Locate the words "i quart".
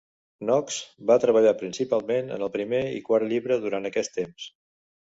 2.99-3.31